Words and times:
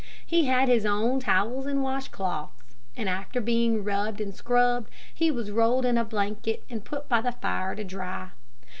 He 0.25 0.45
had 0.45 0.67
his 0.67 0.83
own 0.83 1.19
towels 1.19 1.67
and 1.67 1.83
wash 1.83 2.07
cloths, 2.07 2.63
and 2.97 3.07
after 3.07 3.39
being 3.39 3.83
rubbed 3.83 4.19
and 4.19 4.33
scrubbed, 4.33 4.89
he 5.13 5.29
was 5.29 5.51
rolled 5.51 5.85
in 5.85 5.95
a 5.95 6.03
blanket 6.03 6.63
and 6.71 6.83
put 6.83 7.07
by 7.07 7.21
the 7.21 7.33
fire 7.33 7.75
to 7.75 7.83
dry. 7.83 8.31